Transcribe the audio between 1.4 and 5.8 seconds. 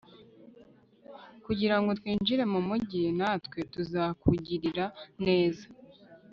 kugira ngo twinjire mu mugi; natwe tuzakugirira neza